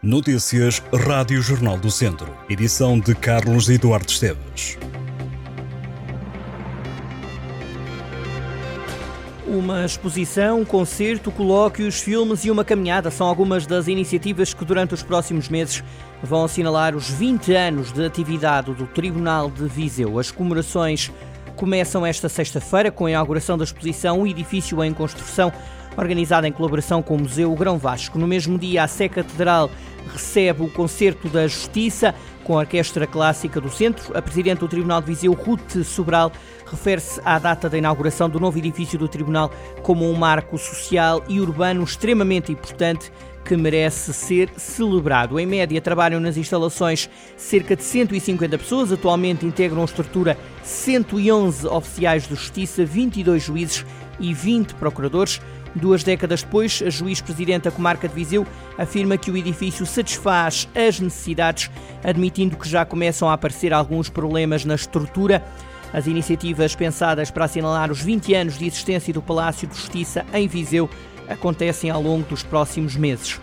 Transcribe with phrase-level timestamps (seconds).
[0.00, 2.32] Notícias Rádio Jornal do Centro.
[2.48, 4.78] Edição de Carlos Eduardo Esteves.
[9.44, 15.02] Uma exposição, concerto, colóquios, filmes e uma caminhada são algumas das iniciativas que durante os
[15.02, 15.82] próximos meses
[16.22, 20.16] vão assinalar os 20 anos de atividade do Tribunal de Viseu.
[20.16, 21.10] As comemorações
[21.56, 25.52] começam esta sexta-feira com a inauguração da exposição O Edifício em Construção
[26.02, 28.18] organizada em colaboração com o Museu Grão Vasco.
[28.18, 29.70] No mesmo dia, a Sé Catedral
[30.12, 34.16] recebe o Concerto da Justiça com a Orquestra Clássica do Centro.
[34.16, 36.32] A Presidente do Tribunal de Viseu, Ruth Sobral,
[36.66, 39.50] refere-se à data da inauguração do novo edifício do Tribunal
[39.82, 43.12] como um marco social e urbano extremamente importante
[43.44, 45.40] que merece ser celebrado.
[45.40, 48.92] Em média, trabalham nas instalações cerca de 150 pessoas.
[48.92, 53.86] Atualmente integram a estrutura 111 oficiais de justiça, 22 juízes
[54.20, 55.40] e 20 procuradores.
[55.78, 58.44] Duas décadas depois, a juiz-presidente da comarca de Viseu
[58.76, 61.70] afirma que o edifício satisfaz as necessidades,
[62.02, 65.44] admitindo que já começam a aparecer alguns problemas na estrutura.
[65.92, 70.48] As iniciativas pensadas para assinalar os 20 anos de existência do Palácio de Justiça em
[70.48, 70.90] Viseu
[71.28, 73.40] acontecem ao longo dos próximos meses.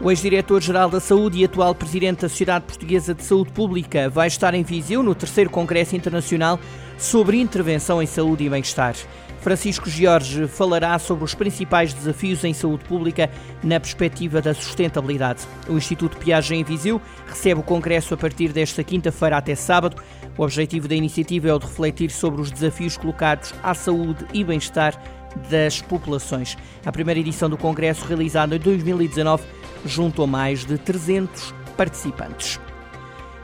[0.00, 4.54] O ex-diretor-geral da Saúde e atual presidente da Sociedade Portuguesa de Saúde Pública vai estar
[4.54, 6.58] em Viseu no terceiro Congresso Internacional
[6.96, 8.94] sobre Intervenção em Saúde e Bem-Estar.
[9.40, 13.30] Francisco Jorge falará sobre os principais desafios em saúde pública
[13.62, 15.46] na perspectiva da sustentabilidade.
[15.66, 20.00] O Instituto Piaget em Viseu recebe o congresso a partir desta quinta-feira até sábado.
[20.36, 24.44] O objetivo da iniciativa é o de refletir sobre os desafios colocados à saúde e
[24.44, 25.00] bem-estar
[25.48, 26.58] das populações.
[26.84, 29.42] A primeira edição do congresso, realizada em 2019,
[29.86, 32.60] juntou mais de 300 participantes.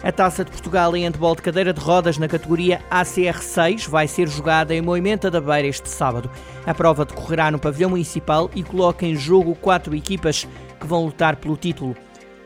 [0.02, 4.28] A Taça de Portugal em handball de cadeira de rodas na categoria ACR6 vai ser
[4.28, 6.30] jogada em Moimenta da Beira este sábado.
[6.66, 10.46] A prova decorrerá no pavilhão municipal e coloca em jogo quatro equipas
[10.78, 11.96] que vão lutar pelo título.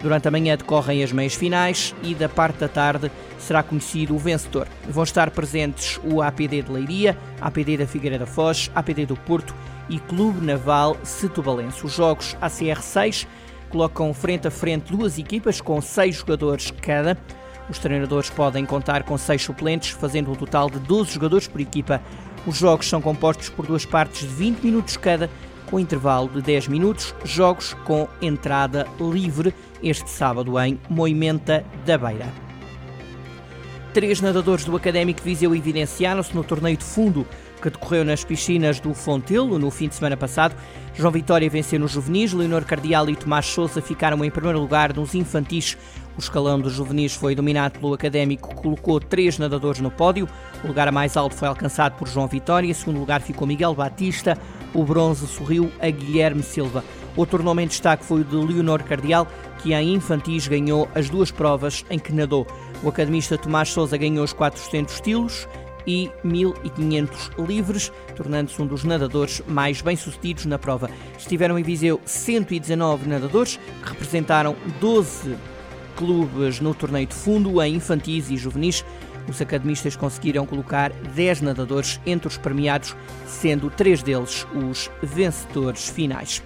[0.01, 4.19] Durante a manhã decorrem as meias finais e da parte da tarde será conhecido o
[4.19, 4.67] vencedor.
[4.89, 9.55] Vão estar presentes o APD de Leiria, APD da Figueira da Foz, APD do Porto
[9.91, 11.84] e Clube Naval Setubalense.
[11.84, 13.27] Os jogos ACR6
[13.70, 17.16] colocam frente a frente duas equipas com seis jogadores cada.
[17.69, 22.03] Os treinadores podem contar com seis suplentes, fazendo um total de 12 jogadores por equipa.
[22.47, 25.31] Os jogos são compostos por duas partes de 20 minutos cada,
[25.70, 32.26] com intervalo de 10 minutos, jogos com entrada livre este sábado em Moimenta da Beira.
[33.94, 37.26] Três nadadores do Académico Viseu evidenciaram-se no torneio de fundo
[37.60, 40.54] que decorreu nas piscinas do Fontelo no fim de semana passado.
[40.94, 45.15] João Vitória venceu nos juvenis, Leonor Cardial e Tomás Souza ficaram em primeiro lugar nos
[45.15, 45.76] infantis.
[46.16, 50.28] O escalão dos juvenis foi dominado pelo académico, que colocou três nadadores no pódio.
[50.62, 54.37] O lugar mais alto foi alcançado por João Vitória, em segundo lugar ficou Miguel Batista,
[54.75, 56.84] o bronze sorriu a Guilherme Silva.
[57.16, 59.26] Outro nome em destaque foi o de Leonor Cardial,
[59.62, 62.47] que em infantis ganhou as duas provas em que nadou.
[62.82, 65.49] O academista Tomás Souza ganhou os 400 estilos,
[65.87, 70.91] e 1500 livres, tornando-se um dos nadadores mais bem-sucedidos na prova.
[71.19, 75.37] Estiveram em Viseu 119 nadadores, que representaram 12
[75.97, 78.85] clubes no torneio de fundo, em infantis e juvenis.
[79.29, 86.43] Os academistas conseguiram colocar 10 nadadores entre os premiados, sendo três deles os vencedores finais.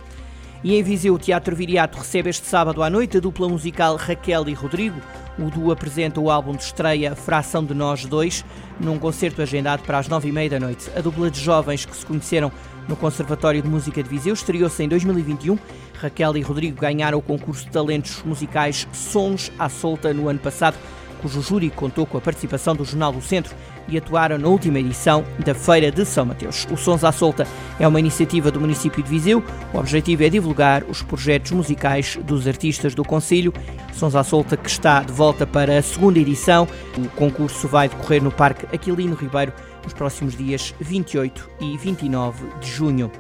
[0.65, 4.49] E em Viseu, o Teatro Viriato recebe este sábado à noite a dupla musical Raquel
[4.49, 4.99] e Rodrigo.
[5.39, 8.43] O duo apresenta o álbum de estreia Fração de Nós Dois,
[8.81, 10.91] num concerto agendado para as nove e meia da noite.
[10.97, 12.51] A dupla de jovens que se conheceram
[12.89, 15.59] no Conservatório de Música de Viseu estreou-se em 2021.
[16.01, 20.79] Raquel e Rodrigo ganharam o concurso de talentos musicais Sons à Solta no ano passado
[21.25, 23.55] cujo júri contou com a participação do Jornal do Centro
[23.89, 26.67] e atuaram na última edição da Feira de São Mateus.
[26.71, 27.47] O Sons à Solta
[27.81, 29.43] é uma iniciativa do município de Viseu.
[29.73, 33.55] O objetivo é divulgar os projetos musicais dos artistas do Conselho.
[33.95, 36.69] Sons à Solta que está de volta para a segunda edição.
[36.99, 42.71] O concurso vai decorrer no Parque Aquilino Ribeiro nos próximos dias 28 e 29 de
[42.71, 43.11] junho.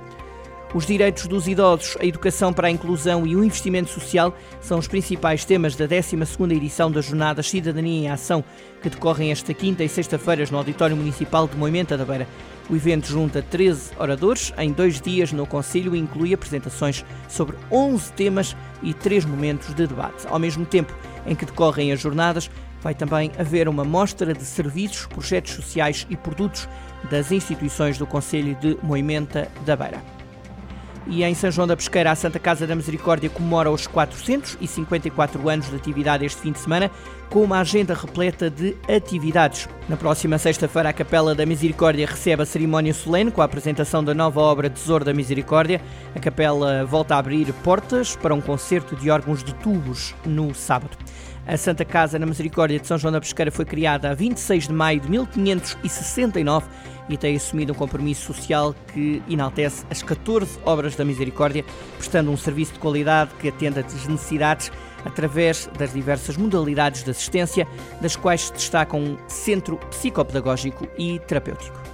[0.74, 4.88] Os direitos dos idosos, a educação para a inclusão e o investimento social são os
[4.88, 8.42] principais temas da 12ª edição das Jornadas Cidadania em Ação,
[8.82, 12.26] que decorrem esta quinta e sexta-feiras no Auditório Municipal de Moimenta da Beira.
[12.68, 18.12] O evento junta 13 oradores em dois dias no Conselho e inclui apresentações sobre 11
[18.14, 20.26] temas e três momentos de debate.
[20.26, 20.92] Ao mesmo tempo
[21.24, 22.50] em que decorrem as jornadas,
[22.80, 26.68] vai também haver uma mostra de serviços, projetos sociais e produtos
[27.08, 30.13] das instituições do Conselho de Moimenta da Beira.
[31.06, 35.68] E em São João da Pesqueira, a Santa Casa da Misericórdia comemora os 454 anos
[35.68, 36.90] de atividade este fim de semana,
[37.28, 39.68] com uma agenda repleta de atividades.
[39.86, 44.14] Na próxima sexta-feira, a Capela da Misericórdia recebe a cerimónia solene com a apresentação da
[44.14, 45.80] nova obra Tesouro da Misericórdia.
[46.14, 50.96] A Capela volta a abrir portas para um concerto de órgãos de tubos no sábado.
[51.46, 54.72] A Santa Casa na Misericórdia de São João da Pesqueira foi criada a 26 de
[54.72, 56.66] maio de 1569
[57.06, 61.62] e tem assumido um compromisso social que enaltece as 14 obras da Misericórdia,
[61.98, 64.72] prestando um serviço de qualidade que atenda às necessidades
[65.04, 67.68] através das diversas modalidades de assistência,
[68.00, 71.93] das quais se destacam um centro psicopedagógico e terapêutico.